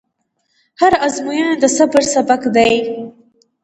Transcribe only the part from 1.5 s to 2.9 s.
د صبر سبق دی.